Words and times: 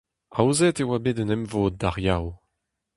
Aozet 0.39 0.81
e 0.81 0.83
oa 0.85 0.97
bet 1.03 1.17
un 1.23 1.33
emvod 1.35 1.73
d'ar 1.81 1.97
Yaou. 2.05 2.25